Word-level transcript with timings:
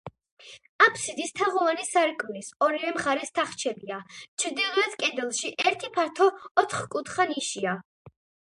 აფსიდის 0.85 1.33
თაღოვანი 1.41 1.85
სარკმლის 1.89 2.49
ორივე 2.67 2.93
მხარეს 2.95 3.33
თახჩებია, 3.41 4.01
ჩრდილოეთ 4.45 4.97
კედელში 5.05 5.53
ერთი 5.73 5.95
ფართო 5.99 6.31
ოთხკუთხა 6.65 7.29
ნიშია. 7.35 7.77